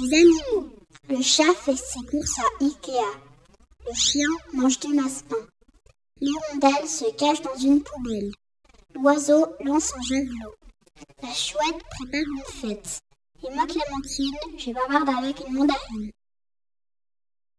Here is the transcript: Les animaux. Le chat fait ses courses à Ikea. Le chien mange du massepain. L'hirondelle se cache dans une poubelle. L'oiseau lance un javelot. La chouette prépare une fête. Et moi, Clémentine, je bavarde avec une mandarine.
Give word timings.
Les 0.00 0.14
animaux. 0.14 0.70
Le 1.08 1.22
chat 1.22 1.54
fait 1.54 1.76
ses 1.76 2.04
courses 2.06 2.38
à 2.38 2.64
Ikea. 2.64 3.18
Le 3.86 3.94
chien 3.94 4.28
mange 4.52 4.78
du 4.78 4.94
massepain. 4.94 5.36
L'hirondelle 6.20 6.88
se 6.88 7.10
cache 7.16 7.42
dans 7.42 7.56
une 7.56 7.82
poubelle. 7.82 8.30
L'oiseau 8.94 9.46
lance 9.64 9.92
un 9.96 10.02
javelot. 10.02 10.54
La 11.22 11.32
chouette 11.32 11.82
prépare 11.90 12.20
une 12.20 12.42
fête. 12.60 13.00
Et 13.42 13.54
moi, 13.54 13.66
Clémentine, 13.66 14.58
je 14.58 14.72
bavarde 14.72 15.08
avec 15.08 15.40
une 15.46 15.54
mandarine. 15.54 16.10